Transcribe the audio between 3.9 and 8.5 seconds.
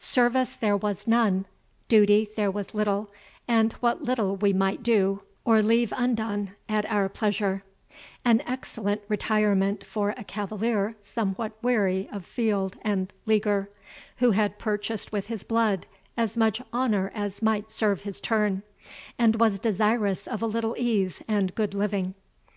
little we might do, or leave undone, at our pleasure; an